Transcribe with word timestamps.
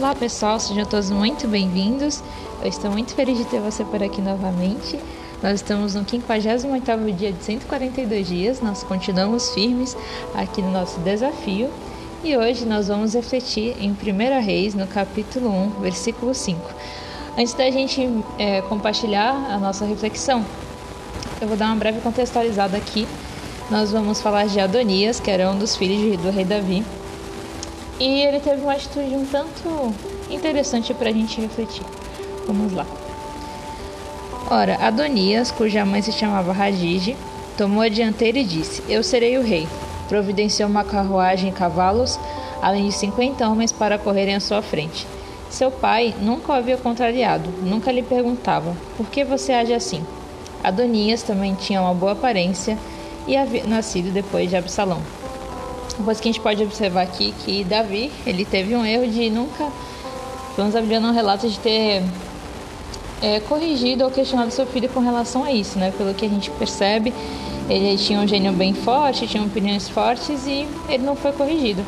Olá 0.00 0.14
pessoal, 0.14 0.58
sejam 0.58 0.86
todos 0.86 1.10
muito 1.10 1.46
bem-vindos. 1.46 2.22
Eu 2.62 2.68
estou 2.68 2.90
muito 2.90 3.14
feliz 3.14 3.36
de 3.36 3.44
ter 3.44 3.60
você 3.60 3.84
por 3.84 4.02
aqui 4.02 4.22
novamente. 4.22 4.98
Nós 5.42 5.56
estamos 5.56 5.94
no 5.94 6.06
58º 6.06 7.14
dia 7.14 7.30
de 7.30 7.44
142 7.44 8.26
dias, 8.26 8.62
nós 8.62 8.82
continuamos 8.82 9.50
firmes 9.50 9.94
aqui 10.34 10.62
no 10.62 10.70
nosso 10.70 10.98
desafio 11.00 11.68
e 12.24 12.34
hoje 12.34 12.64
nós 12.64 12.88
vamos 12.88 13.12
refletir 13.12 13.76
em 13.78 13.90
1 13.90 14.42
Reis, 14.42 14.74
no 14.74 14.86
capítulo 14.86 15.50
1, 15.50 15.82
versículo 15.82 16.34
5. 16.34 16.58
Antes 17.36 17.52
da 17.52 17.70
gente 17.70 18.08
é, 18.38 18.62
compartilhar 18.62 19.34
a 19.50 19.58
nossa 19.58 19.84
reflexão, 19.84 20.42
eu 21.42 21.46
vou 21.46 21.58
dar 21.58 21.66
uma 21.66 21.76
breve 21.76 22.00
contextualizada 22.00 22.74
aqui. 22.74 23.06
Nós 23.70 23.92
vamos 23.92 24.22
falar 24.22 24.46
de 24.46 24.60
Adonias, 24.60 25.20
que 25.20 25.30
era 25.30 25.50
um 25.50 25.58
dos 25.58 25.76
filhos 25.76 26.18
do 26.22 26.30
rei 26.30 26.46
Davi, 26.46 26.82
e 28.00 28.22
ele 28.22 28.40
teve 28.40 28.62
uma 28.62 28.72
atitude 28.72 29.14
um 29.14 29.26
tanto 29.26 29.94
interessante 30.30 30.94
para 30.94 31.10
a 31.10 31.12
gente 31.12 31.38
refletir. 31.38 31.84
Vamos 32.46 32.72
lá. 32.72 32.86
Ora, 34.50 34.76
Adonias, 34.80 35.52
cuja 35.52 35.84
mãe 35.84 36.00
se 36.00 36.10
chamava 36.10 36.52
Ragige, 36.52 37.16
tomou 37.58 37.82
a 37.82 37.88
dianteira 37.88 38.38
e 38.38 38.44
disse: 38.44 38.82
Eu 38.88 39.02
serei 39.02 39.36
o 39.36 39.42
rei. 39.42 39.68
Providenciou 40.08 40.68
uma 40.68 40.82
carruagem 40.82 41.50
e 41.50 41.52
cavalos, 41.52 42.18
além 42.60 42.86
de 42.86 42.92
cinquenta 42.92 43.48
homens 43.48 43.70
para 43.70 43.98
correrem 43.98 44.34
à 44.34 44.40
sua 44.40 44.62
frente. 44.62 45.06
Seu 45.50 45.70
pai 45.70 46.14
nunca 46.20 46.52
o 46.52 46.54
havia 46.54 46.76
contrariado, 46.76 47.50
nunca 47.62 47.92
lhe 47.92 48.02
perguntava: 48.02 48.74
Por 48.96 49.06
que 49.06 49.24
você 49.24 49.52
age 49.52 49.74
assim? 49.74 50.04
Adonias 50.64 51.22
também 51.22 51.54
tinha 51.54 51.80
uma 51.80 51.94
boa 51.94 52.12
aparência 52.12 52.78
e 53.26 53.36
havia 53.36 53.64
nascido 53.64 54.12
depois 54.12 54.48
de 54.48 54.56
Absalão. 54.56 55.19
Uma 56.00 56.06
coisa 56.06 56.22
que 56.22 56.30
a 56.30 56.32
gente 56.32 56.40
pode 56.40 56.62
observar 56.62 57.02
aqui 57.02 57.34
que 57.44 57.62
Davi, 57.62 58.10
ele 58.26 58.46
teve 58.46 58.74
um 58.74 58.86
erro 58.86 59.06
de 59.06 59.28
nunca, 59.28 59.68
vamos 60.56 60.74
abrir 60.74 60.96
um 60.96 61.12
relato 61.12 61.46
de 61.46 61.58
ter 61.58 62.02
é, 63.20 63.38
corrigido 63.40 64.04
ou 64.04 64.10
questionado 64.10 64.50
seu 64.50 64.64
filho 64.64 64.88
com 64.88 65.00
relação 65.00 65.44
a 65.44 65.52
isso, 65.52 65.78
né? 65.78 65.92
Pelo 65.98 66.14
que 66.14 66.24
a 66.24 66.28
gente 66.30 66.50
percebe, 66.52 67.12
ele 67.68 67.98
tinha 67.98 68.18
um 68.18 68.26
gênio 68.26 68.50
bem 68.50 68.72
forte, 68.72 69.26
tinha 69.26 69.44
opiniões 69.44 69.90
fortes 69.90 70.46
e 70.46 70.66
ele 70.88 71.02
não 71.02 71.14
foi 71.14 71.32
corrigido. 71.32 71.84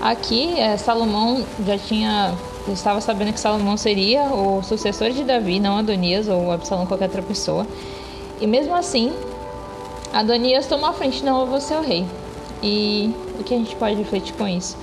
Aqui, 0.00 0.58
é, 0.58 0.76
Salomão 0.76 1.46
já 1.64 1.78
tinha, 1.78 2.34
estava 2.66 3.00
sabendo 3.00 3.32
que 3.32 3.38
Salomão 3.38 3.76
seria 3.76 4.24
o 4.24 4.60
sucessor 4.64 5.10
de 5.10 5.22
Davi, 5.22 5.60
não 5.60 5.76
Adonias 5.76 6.26
ou 6.26 6.50
Absalão, 6.50 6.84
qualquer 6.84 7.04
outra 7.04 7.22
pessoa. 7.22 7.64
E 8.40 8.46
mesmo 8.48 8.74
assim, 8.74 9.12
Adonias 10.12 10.66
tomou 10.66 10.90
a 10.90 10.92
frente, 10.92 11.24
não, 11.24 11.42
eu 11.42 11.46
vou 11.46 11.60
ser 11.60 11.76
o 11.76 11.80
rei. 11.80 12.04
E 12.62 13.12
o 13.40 13.42
que 13.44 13.54
a 13.54 13.58
gente 13.58 13.74
pode 13.76 13.96
refletir 13.96 14.34
com 14.34 14.46
isso? 14.46 14.76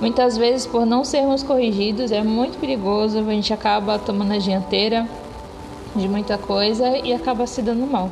Muitas 0.00 0.36
vezes, 0.36 0.66
por 0.66 0.84
não 0.84 1.04
sermos 1.04 1.42
corrigidos, 1.42 2.12
é 2.12 2.22
muito 2.22 2.58
perigoso, 2.58 3.18
a 3.18 3.22
gente 3.22 3.52
acaba 3.54 3.98
tomando 3.98 4.32
a 4.32 4.38
dianteira 4.38 5.08
de 5.94 6.06
muita 6.06 6.36
coisa 6.36 6.98
e 6.98 7.14
acaba 7.14 7.46
se 7.46 7.62
dando 7.62 7.86
mal. 7.86 8.10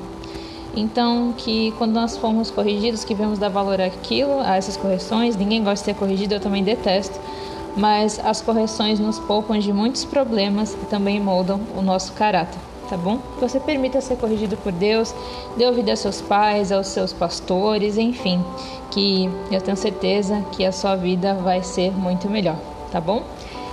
Então, 0.75 1.35
que 1.37 1.73
quando 1.77 1.93
nós 1.93 2.17
formos 2.17 2.51
corrigidos, 2.51 3.05
que 3.05 3.15
vemos 3.15 3.39
dar 3.39 3.51
valor 3.51 3.81
àquilo, 3.81 4.41
a 4.41 4.57
essas 4.57 4.77
correções, 4.77 5.37
ninguém 5.37 5.63
gosta 5.63 5.85
de 5.85 5.93
ser 5.93 5.95
corrigido, 5.95 6.35
eu 6.35 6.41
também 6.41 6.65
detesto, 6.65 7.21
mas 7.77 8.19
as 8.25 8.41
correções 8.41 8.99
nos 8.99 9.19
poupam 9.19 9.59
de 9.59 9.73
muitos 9.73 10.05
problemas 10.05 10.73
e 10.73 10.87
também 10.87 11.21
moldam 11.21 11.61
o 11.77 11.83
nosso 11.83 12.13
caráter 12.15 12.74
tá 12.95 12.97
bom? 12.97 13.19
Você 13.41 13.59
permita 13.59 14.01
ser 14.01 14.17
corrigido 14.17 14.57
por 14.57 14.71
Deus, 14.71 15.13
dê 15.57 15.67
ouvido 15.67 15.91
aos 15.91 15.99
seus 15.99 16.21
pais, 16.21 16.71
aos 16.71 16.87
seus 16.87 17.13
pastores, 17.13 17.99
enfim, 17.99 18.41
que 18.93 19.29
eu 19.51 19.61
tenho 19.61 19.77
certeza 19.77 20.45
que 20.53 20.65
a 20.65 20.71
sua 20.71 20.95
vida 20.95 21.35
vai 21.35 21.61
ser 21.65 21.91
muito 21.91 22.31
melhor, 22.31 22.57
tá 22.93 23.01
bom? 23.01 23.25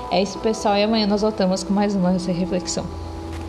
É 0.10 0.20
isso, 0.22 0.40
pessoal, 0.40 0.76
e 0.76 0.84
amanhã 0.84 1.06
nós 1.06 1.22
voltamos 1.22 1.64
com 1.64 1.72
mais 1.72 1.96
uma 1.96 2.10
reflexão. 2.10 2.84